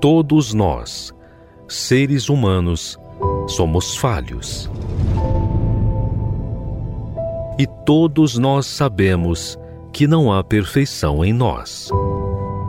[0.00, 1.12] Todos nós,
[1.66, 2.96] seres humanos,
[3.48, 4.70] somos falhos.
[7.58, 9.58] E todos nós sabemos
[9.92, 11.90] que não há perfeição em nós.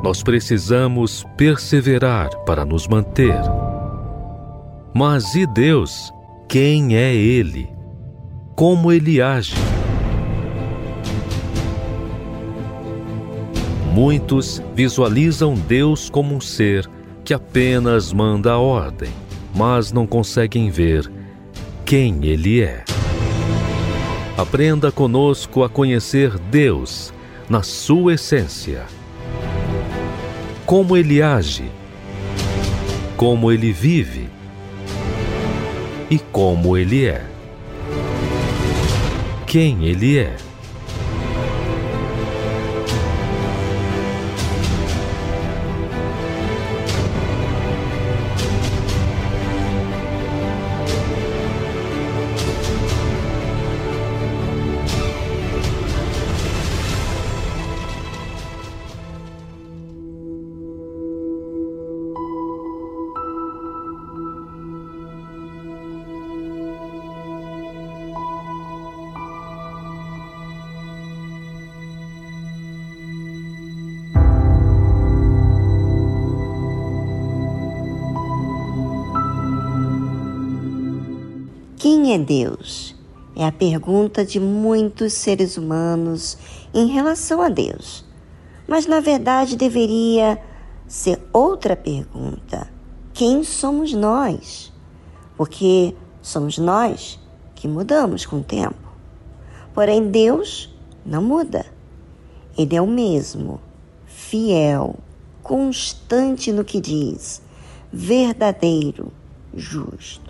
[0.04, 3.40] Nós precisamos perseverar para nos manter.
[4.92, 6.12] Mas e Deus?
[6.54, 7.68] Quem é Ele?
[8.56, 9.56] Como Ele age?
[13.92, 16.88] Muitos visualizam Deus como um ser
[17.26, 19.10] que apenas manda a ordem,
[19.56, 21.12] mas não conseguem ver
[21.84, 22.84] quem Ele é.
[24.38, 27.12] Aprenda conosco a conhecer Deus
[27.50, 28.86] na sua essência.
[30.68, 31.72] Como Ele age,
[33.18, 34.23] como Ele vive,
[36.14, 37.26] e como ele é.
[39.48, 40.36] Quem ele é.
[81.84, 82.96] Quem é Deus?
[83.36, 86.38] É a pergunta de muitos seres humanos
[86.74, 88.06] em relação a Deus.
[88.66, 90.42] Mas na verdade deveria
[90.88, 92.72] ser outra pergunta:
[93.14, 94.72] quem somos nós?
[95.36, 97.20] Porque somos nós
[97.54, 98.88] que mudamos com o tempo.
[99.74, 100.74] Porém, Deus
[101.06, 101.66] não muda.
[102.58, 103.60] Ele é o mesmo,
[104.06, 104.96] fiel,
[105.42, 107.42] constante no que diz,
[107.92, 109.12] verdadeiro,
[109.54, 110.23] justo.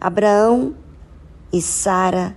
[0.00, 0.74] Abraão
[1.52, 2.36] e Sara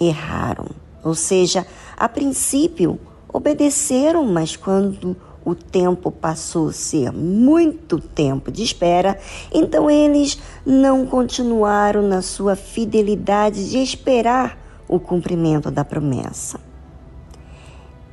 [0.00, 0.66] erraram,
[1.04, 2.98] ou seja, a princípio
[3.30, 5.14] obedeceram, mas quando
[5.44, 9.18] o tempo passou a ser muito tempo de espera,
[9.52, 14.58] então eles não continuaram na sua fidelidade de esperar
[14.88, 16.58] o cumprimento da promessa.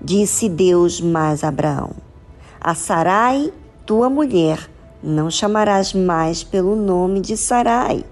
[0.01, 1.91] Disse Deus mais a Abraão:
[2.59, 3.53] A Sarai,
[3.85, 4.69] tua mulher,
[5.01, 8.03] não chamarás mais pelo nome de Sarai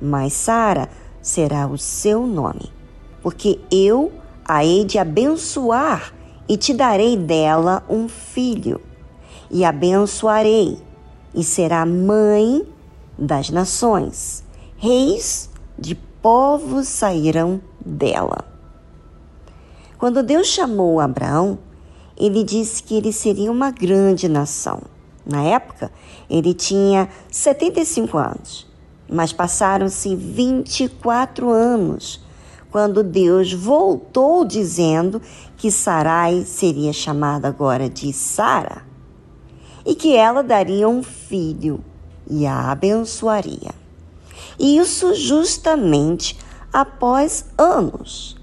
[0.00, 0.88] mas Sara
[1.20, 2.72] será o seu nome,
[3.22, 4.12] porque eu
[4.44, 6.14] a hei de abençoar
[6.48, 8.80] e te darei dela um filho,
[9.50, 10.78] e abençoarei,
[11.34, 12.66] e será mãe
[13.18, 14.42] das nações,
[14.76, 18.44] reis de povos sairão dela.
[19.98, 21.58] Quando Deus chamou Abraão,
[22.16, 24.82] ele disse que ele seria uma grande nação.
[25.24, 25.90] Na época,
[26.28, 28.69] ele tinha 75 anos.
[29.10, 32.22] Mas passaram-se 24 anos
[32.70, 35.20] quando Deus voltou dizendo
[35.56, 38.82] que Sarai seria chamada agora de Sara
[39.84, 41.82] e que ela daria um filho
[42.28, 43.74] e a abençoaria.
[44.58, 46.38] Isso justamente
[46.72, 48.36] após anos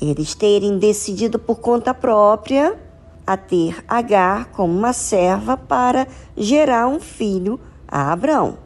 [0.00, 2.78] eles terem decidido por conta própria
[3.26, 6.06] a ter Agar como uma serva para
[6.36, 7.58] gerar um filho
[7.88, 8.65] a Abraão.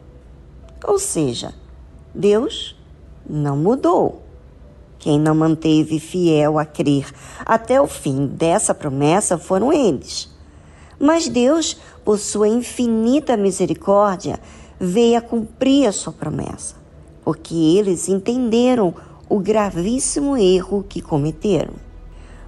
[0.85, 1.53] Ou seja,
[2.13, 2.75] Deus
[3.29, 4.23] não mudou.
[4.99, 7.11] Quem não manteve fiel a crer
[7.45, 10.29] até o fim dessa promessa foram eles.
[10.99, 14.39] Mas Deus, por sua infinita misericórdia,
[14.79, 16.75] veio a cumprir a sua promessa,
[17.23, 18.93] porque eles entenderam
[19.27, 21.73] o gravíssimo erro que cometeram.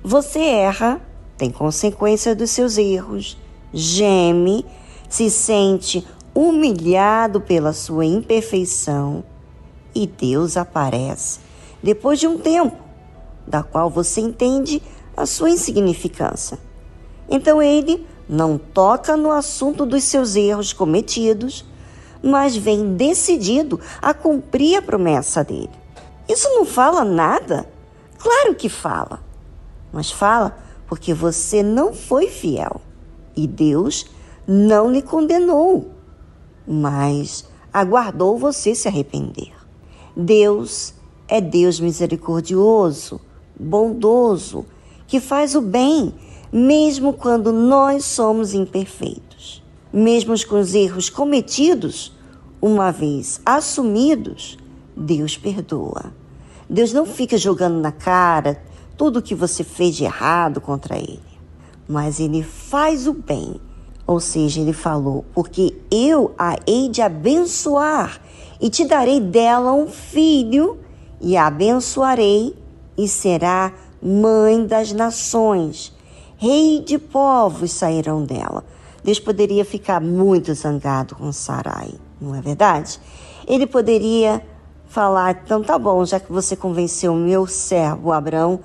[0.03, 1.01] Você erra,
[1.37, 3.37] tem consequência dos seus erros,
[3.73, 4.65] geme,
[5.09, 9.23] se sente humilhado pela sua imperfeição,
[9.93, 11.39] e Deus aparece
[11.83, 12.77] depois de um tempo,
[13.45, 14.81] da qual você entende
[15.17, 16.57] a sua insignificância.
[17.29, 21.65] Então ele não toca no assunto dos seus erros cometidos,
[22.23, 25.69] mas vem decidido a cumprir a promessa dele.
[26.27, 27.67] Isso não fala nada?
[28.17, 29.19] Claro que fala,
[29.91, 30.57] mas fala
[30.87, 32.79] porque você não foi fiel
[33.35, 34.05] e Deus
[34.47, 35.92] não lhe condenou
[36.67, 39.51] mas aguardou você se arrepender.
[40.15, 40.93] Deus
[41.27, 43.19] é Deus misericordioso,
[43.59, 44.65] bondoso,
[45.07, 46.13] que faz o bem,
[46.51, 49.63] mesmo quando nós somos imperfeitos.
[49.91, 52.13] Mesmo com os erros cometidos,
[52.61, 54.57] uma vez assumidos,
[54.95, 56.13] Deus perdoa.
[56.69, 58.61] Deus não fica jogando na cara
[58.97, 61.19] tudo o que você fez de errado contra Ele,
[61.87, 63.59] mas Ele faz o bem
[64.05, 68.21] ou seja, ele falou: Porque eu a hei de abençoar
[68.59, 70.77] e te darei dela um filho,
[71.19, 72.55] e a abençoarei,
[72.97, 75.93] e será mãe das nações.
[76.37, 78.65] Rei de povos sairão dela.
[79.03, 82.99] Deus poderia ficar muito zangado com Sarai, não é verdade?
[83.47, 84.41] Ele poderia
[84.87, 88.59] falar: então tá bom, já que você convenceu meu servo Abraão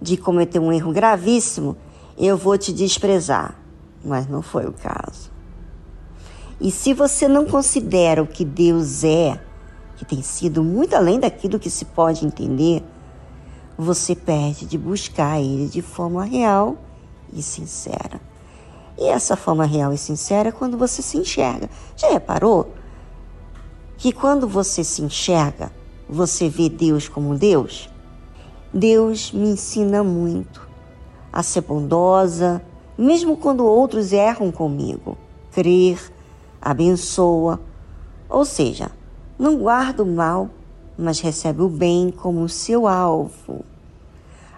[0.00, 1.76] de cometer um erro gravíssimo,
[2.16, 3.67] eu vou te desprezar
[4.08, 5.30] mas não foi o caso.
[6.60, 9.40] E se você não considera o que Deus é,
[9.96, 12.82] que tem sido muito além daquilo que se pode entender,
[13.76, 16.76] você perde de buscar Ele de forma real
[17.32, 18.20] e sincera.
[18.96, 21.70] E essa forma real e sincera é quando você se enxerga.
[21.96, 22.72] Já reparou?
[23.98, 25.72] que quando você se enxerga,
[26.08, 27.90] você vê Deus como Deus?
[28.72, 30.66] Deus me ensina muito
[31.32, 32.62] a ser bondosa,
[32.98, 35.16] mesmo quando outros erram comigo.
[35.52, 36.12] Crer,
[36.60, 37.60] abençoa,
[38.28, 38.90] ou seja,
[39.38, 40.50] não guarda o mal,
[40.98, 43.64] mas recebe o bem como seu alvo.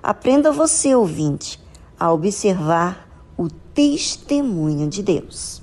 [0.03, 1.61] Aprenda você, ouvinte,
[1.99, 3.07] a observar
[3.37, 5.63] o testemunho de Deus.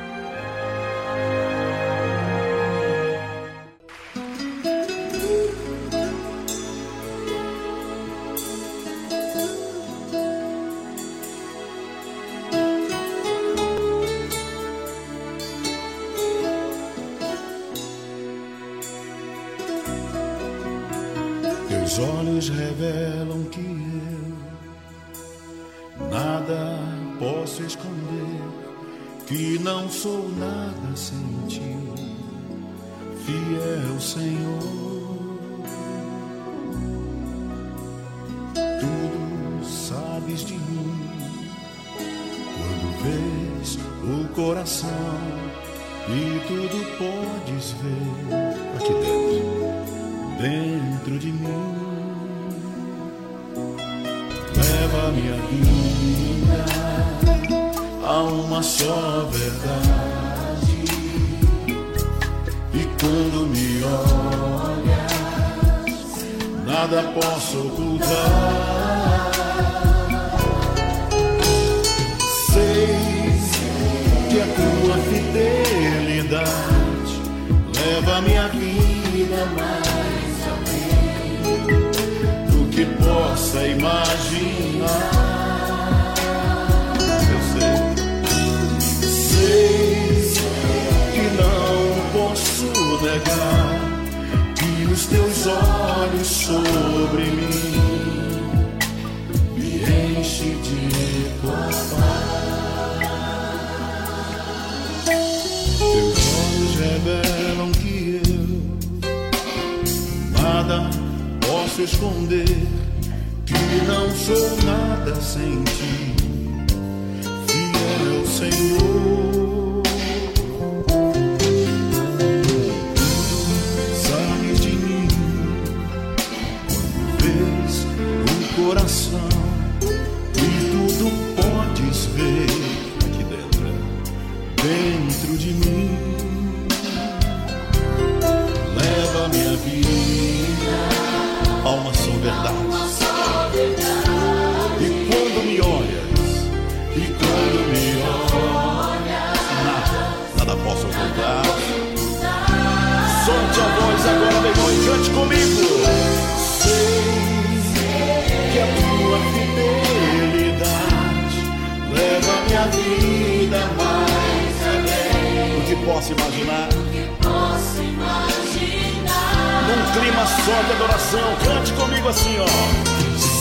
[170.51, 171.35] só de adoração.
[171.43, 172.45] Cante comigo assim, ó.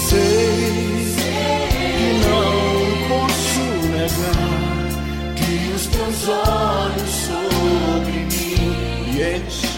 [0.08, 1.14] Sei,
[1.70, 2.52] que não
[3.08, 4.88] posso negar
[5.36, 8.62] que os teus olhos sobre mim
[9.12, 9.76] me enchem,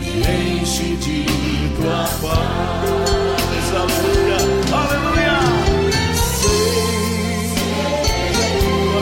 [0.00, 1.18] me enchem de
[1.76, 3.66] tua paz.
[3.76, 4.38] Aleluia,
[4.72, 5.38] aleluia.
[6.40, 7.50] Sei,
[8.60, 9.00] tua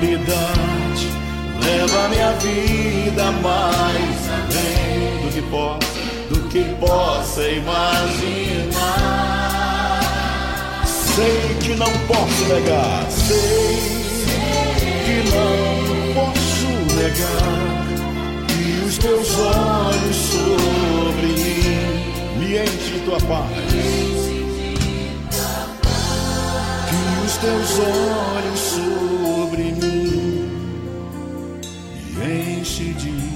[0.00, 1.06] fidelidade
[1.64, 5.87] leva minha vida mais além do que posso
[6.80, 8.78] possa imaginar.
[10.86, 13.98] Sei que não posso negar, sei
[15.04, 17.68] que não posso negar
[18.46, 23.48] que os teus olhos sobre mim me enchem tua paz.
[26.88, 30.48] Que os teus olhos sobre mim
[32.14, 33.27] me enchem de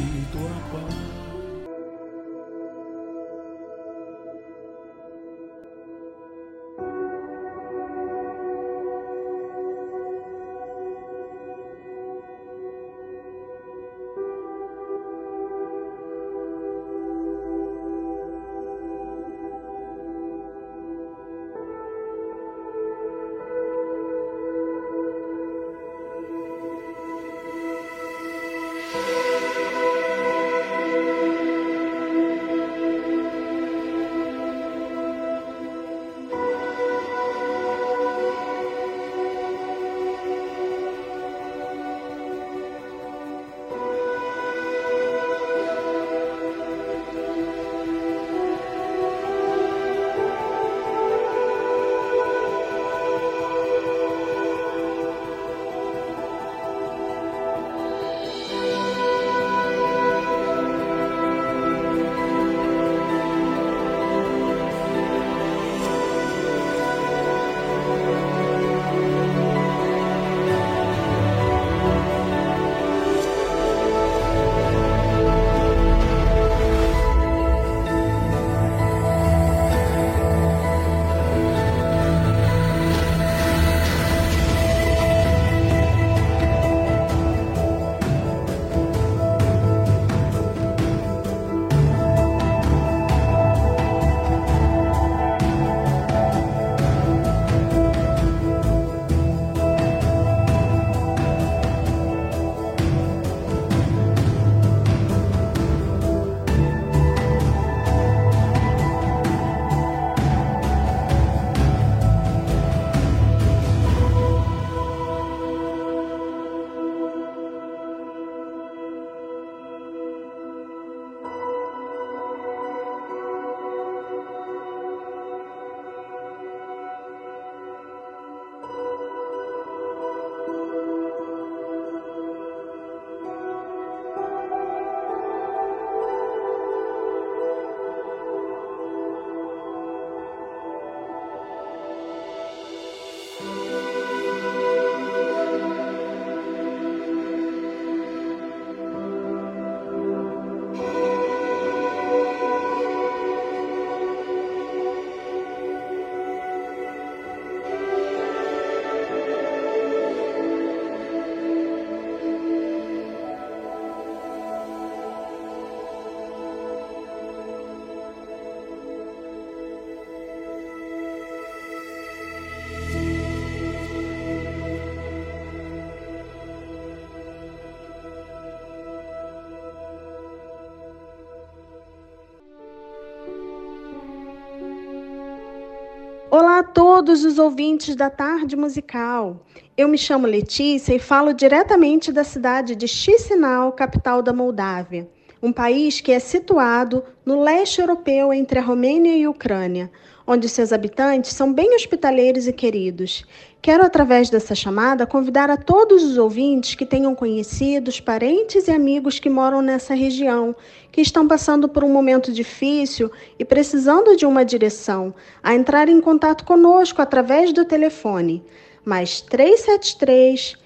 [187.02, 189.44] todos os ouvintes da Tarde Musical.
[189.76, 195.10] Eu me chamo Letícia e falo diretamente da cidade de Chisinau, capital da Moldávia,
[195.42, 199.90] um país que é situado no leste europeu entre a Romênia e a Ucrânia,
[200.26, 203.24] onde seus habitantes são bem hospitaleiros e queridos.
[203.60, 209.18] Quero, através dessa chamada, convidar a todos os ouvintes que tenham conhecidos, parentes e amigos
[209.18, 210.54] que moram nessa região,
[210.90, 216.00] que estão passando por um momento difícil e precisando de uma direção, a entrar em
[216.00, 218.42] contato conosco através do telefone
[218.84, 220.56] mais 373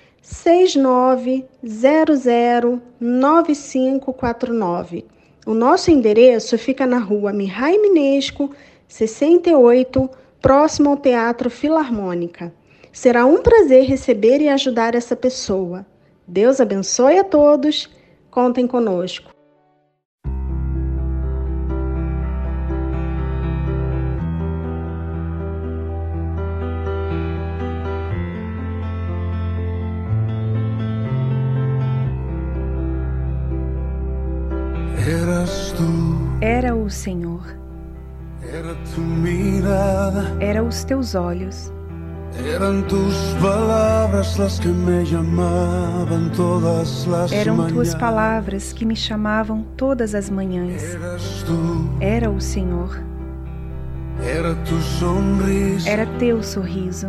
[3.00, 5.04] 9549.
[5.46, 8.50] O nosso endereço fica na rua Mihai Minesco,
[8.88, 10.08] 68,
[10.40, 12.52] próximo ao Teatro Filarmônica.
[12.92, 15.84] Será um prazer receber e ajudar essa pessoa.
[16.26, 17.90] Deus abençoe a todos.
[18.30, 19.36] Contem conosco.
[36.40, 37.35] Era o Senhor.
[40.40, 41.72] Era os teus olhos
[42.44, 49.64] eram tuas palavras as que me chamavam todas as Eram tuas palavras que me chamavam
[49.76, 50.82] todas as manhãs.
[52.00, 53.02] Era o Senhor.
[54.22, 54.76] Era tu.
[55.86, 57.08] Era teu sorriso.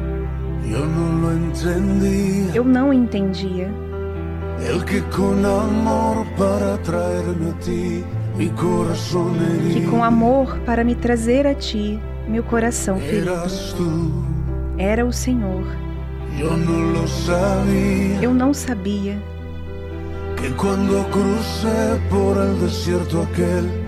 [2.53, 3.69] Eu não entendia.
[9.73, 13.31] Que com amor para me trazer a ti, meu coração ferido.
[14.77, 15.65] Era o Senhor.
[18.21, 19.17] Eu não sabia.
[20.37, 21.05] Que quando
[22.09, 23.81] por el desierto aquel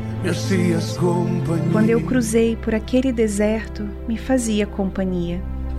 [1.74, 5.42] quando eu cruzei por aquele deserto, me fazia companhia.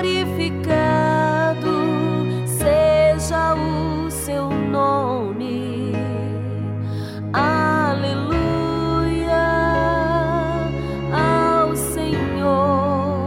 [0.00, 1.74] Glorificado
[2.46, 5.92] seja o seu nome.
[7.32, 8.36] Aleluia
[11.12, 13.18] ao Senhor.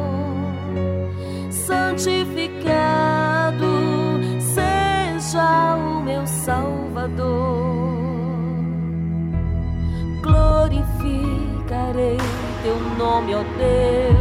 [1.49, 2.61] Santificado
[4.39, 7.19] seja o meu Salvador.
[10.21, 12.17] Glorificarei
[12.63, 14.20] teu nome, ó Deus.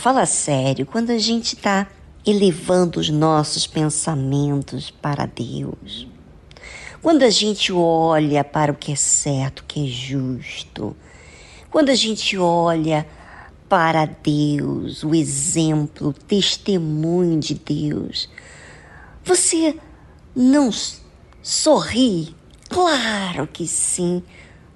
[0.00, 1.86] Fala sério, quando a gente está
[2.26, 6.08] elevando os nossos pensamentos para Deus,
[7.02, 10.96] quando a gente olha para o que é certo, o que é justo,
[11.70, 13.06] quando a gente olha
[13.68, 18.30] para Deus, o exemplo, o testemunho de Deus,
[19.22, 19.76] você
[20.34, 20.70] não
[21.42, 22.34] sorri?
[22.70, 24.22] Claro que sim.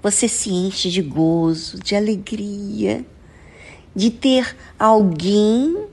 [0.03, 3.07] Você se enche de gozo, de alegria
[3.95, 5.87] de ter alguém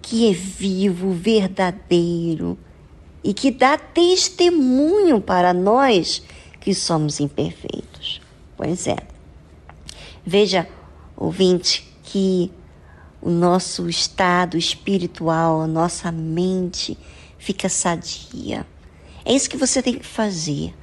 [0.00, 2.58] que é vivo, verdadeiro
[3.22, 6.22] e que dá testemunho para nós
[6.60, 8.20] que somos imperfeitos.
[8.56, 8.96] Pois é.
[10.24, 10.68] Veja,
[11.16, 12.50] ouvinte, que
[13.20, 16.96] o nosso estado espiritual, a nossa mente
[17.38, 18.66] fica sadia.
[19.24, 20.74] É isso que você tem que fazer.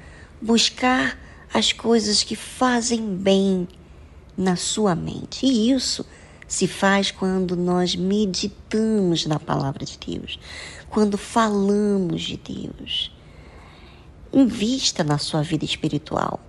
[0.41, 1.17] Buscar
[1.53, 3.67] as coisas que fazem bem
[4.37, 5.45] na sua mente.
[5.45, 6.05] E isso
[6.47, 10.39] se faz quando nós meditamos na palavra de Deus,
[10.89, 13.11] quando falamos de Deus.
[14.31, 16.39] Invista na sua vida espiritual.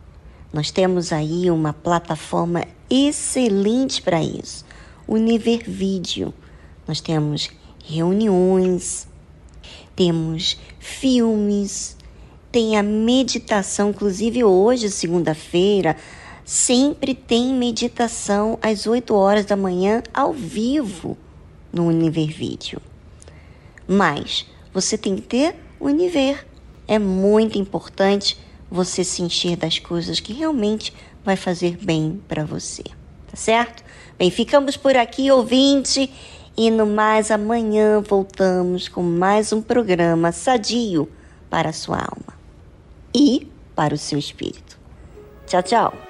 [0.52, 4.64] Nós temos aí uma plataforma excelente para isso,
[5.06, 6.32] o Univer Vídeo.
[6.86, 7.50] Nós temos
[7.84, 9.08] reuniões,
[9.94, 11.96] temos filmes,
[12.50, 15.96] tem a meditação, inclusive hoje, segunda-feira,
[16.46, 21.18] sempre tem meditação às 8 horas da manhã ao vivo
[21.72, 22.80] no Univer Vídeo.
[23.86, 26.46] Mas você tem que ter o Univer.
[26.86, 28.38] É muito importante
[28.70, 30.94] você se encher das coisas que realmente
[31.24, 32.84] vai fazer bem para você.
[33.26, 33.82] Tá certo?
[34.16, 36.08] Bem, ficamos por aqui, ouvinte,
[36.56, 41.08] e no mais amanhã voltamos com mais um programa sadio
[41.50, 42.38] para a sua alma
[43.12, 44.78] e para o seu espírito.
[45.46, 46.05] Tchau, tchau.